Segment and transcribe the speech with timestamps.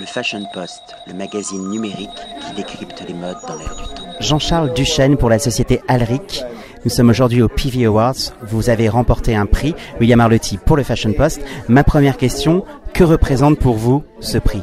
[0.00, 2.08] Le Fashion Post, le magazine numérique
[2.46, 4.08] qui décrypte les modes dans l'air du temps.
[4.18, 6.42] Jean-Charles Duchesne pour la société Alric.
[6.84, 8.14] Nous sommes aujourd'hui au PV Awards.
[8.40, 11.42] Vous avez remporté un prix, William Arlotti, pour le Fashion Post.
[11.68, 14.62] Ma première question, que représente pour vous ce prix?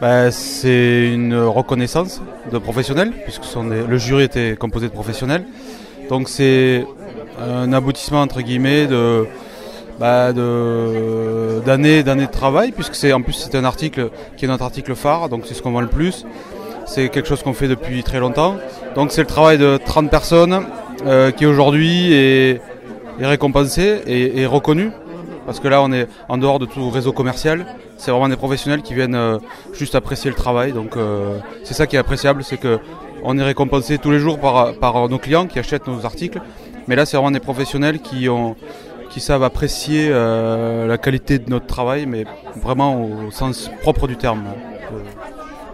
[0.00, 5.44] Bah, c'est une reconnaissance de professionnels, puisque le jury était composé de professionnels.
[6.08, 6.86] Donc c'est
[7.40, 9.26] un aboutissement entre guillemets de
[9.98, 14.64] bah, d'années d'années de travail, puisque c'est en plus c'est un article qui est notre
[14.64, 16.24] article phare, donc c'est ce qu'on vend le plus.
[16.86, 18.56] C'est quelque chose qu'on fait depuis très longtemps.
[18.94, 20.62] Donc c'est le travail de 30 personnes
[21.04, 22.60] euh, qui aujourd'hui est,
[23.20, 24.90] est récompensé et, et reconnu.
[25.46, 27.66] Parce que là, on est en dehors de tout réseau commercial.
[27.98, 29.38] C'est vraiment des professionnels qui viennent euh,
[29.72, 30.72] juste apprécier le travail.
[30.72, 32.80] Donc, euh, c'est ça qui est appréciable, c'est que
[33.22, 36.40] on est récompensé tous les jours par, par nos clients qui achètent nos articles.
[36.88, 38.56] Mais là, c'est vraiment des professionnels qui ont,
[39.16, 42.26] qui savent apprécier euh, la qualité de notre travail, mais
[42.62, 44.44] vraiment au sens propre du terme.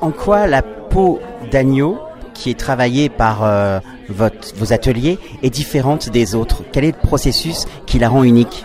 [0.00, 1.18] En quoi la peau
[1.50, 1.98] d'agneau
[2.34, 6.62] qui est travaillée par euh, votre, vos ateliers est différente des autres?
[6.70, 8.64] Quel est le processus qui la rend unique?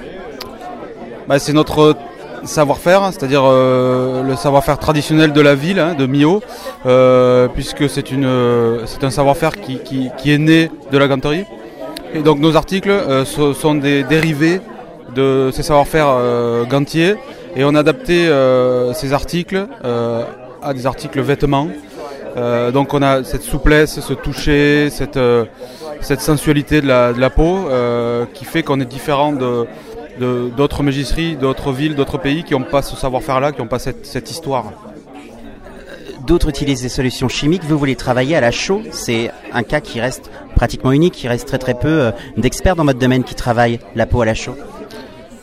[1.27, 1.95] Bah, c'est notre
[2.43, 6.07] savoir-faire, hein, c'est-à-dire euh, le savoir-faire traditionnel de la ville, hein, de
[6.85, 11.07] euh, puisque c'est une, euh, c'est un savoir-faire qui, qui- qui est né de la
[11.07, 11.45] ganterie.
[12.13, 14.61] Et donc nos articles euh, so- sont des dérivés
[15.15, 17.15] de ces savoir-faire euh, gantiers,
[17.55, 20.23] et on a adapté euh, ces articles euh,
[20.61, 21.67] à des articles vêtements.
[22.35, 25.45] Euh, donc on a cette souplesse, ce toucher, cette, euh,
[26.01, 27.67] cette sensualité de la, de la peau
[28.33, 29.65] qui fait qu'on est différent de
[30.57, 34.03] d'autres mégisseries, d'autres villes, d'autres pays qui n'ont pas ce savoir-faire-là, qui n'ont pas cette,
[34.05, 34.65] cette histoire.
[36.27, 37.63] D'autres utilisent des solutions chimiques.
[37.63, 38.81] Vous voulez travailler à la chaux.
[38.91, 41.23] C'est un cas qui reste pratiquement unique.
[41.23, 44.25] Il reste très très peu euh, d'experts dans votre domaine qui travaillent la peau à
[44.25, 44.57] la chaux.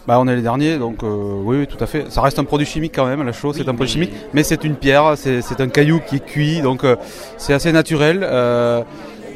[0.06, 2.12] Bah, on est les derniers, donc euh, oui, tout à fait.
[2.12, 4.62] Ça reste un produit chimique quand même, la chaux, c'est un produit chimique, mais c'est
[4.62, 6.96] une pierre, c'est un caillou qui est cuit, donc euh,
[7.38, 8.22] c'est assez naturel.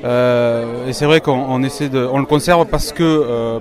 [0.04, 3.58] et c'est vrai qu'on on essaie de, on le conserve parce que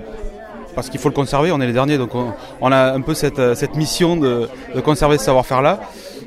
[0.74, 1.50] parce qu'il faut le conserver.
[1.52, 5.24] On est les derniers, donc on, a un peu cette, mission de, de conserver ce
[5.24, 5.80] savoir-faire-là.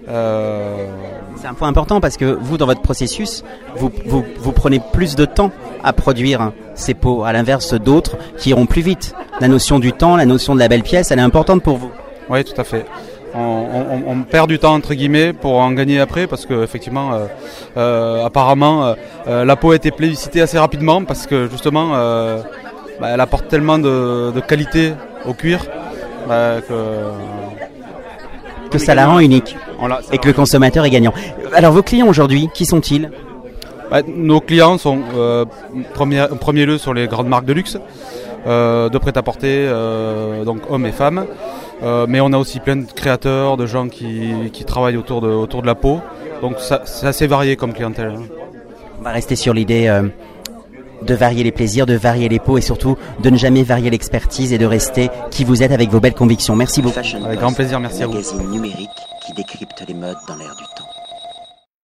[0.10, 0.88] Euh,
[1.38, 3.44] C'est un point important parce que vous, dans votre processus,
[3.76, 5.52] vous, prenez plus de temps
[5.84, 9.16] à produire ces peaux, à l'inverse d'autres qui iront plus vite.
[9.40, 11.92] La notion du temps, la notion de la belle pièce, elle est importante pour vous.
[12.30, 12.86] Oui, tout à fait.
[13.34, 17.26] On, perd du temps entre guillemets pour en gagner après parce que effectivement, euh,
[17.78, 18.94] euh, apparemment,
[19.26, 24.32] la peau a été plébiscitée assez rapidement parce que justement, bah, elle apporte tellement de,
[24.32, 24.94] de qualité
[25.26, 25.66] au cuir
[26.28, 26.74] bah, que
[28.72, 29.56] Que ça la rend unique
[30.12, 31.14] et que le consommateur est gagnant.
[31.54, 33.12] Alors vos clients aujourd'hui, qui sont-ils?
[33.90, 35.44] Bah, nos clients sont euh,
[35.94, 37.78] premier, en premier lieu sur les grandes marques de luxe,
[38.48, 41.26] euh, de prêt-à-porter, euh, donc hommes et femmes.
[41.84, 45.28] Euh, mais on a aussi plein de créateurs, de gens qui, qui travaillent autour de,
[45.28, 46.00] autour de la peau.
[46.42, 48.14] Donc ça- c'est assez varié comme clientèle.
[49.00, 50.04] On va rester sur l'idée euh,
[51.02, 54.54] de varier les plaisirs, de varier les peaux et surtout de ne jamais varier l'expertise
[54.54, 56.56] et de rester qui vous êtes avec vos belles convictions.
[56.56, 56.96] Merci beaucoup.
[56.96, 58.14] Fashion Avec Post, grand plaisir, merci à vous.
[58.14, 58.90] magazine numérique
[59.26, 60.91] qui décrypte les modes dans l'air du temps.